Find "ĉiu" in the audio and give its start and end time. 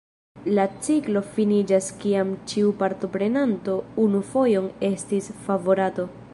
2.53-2.73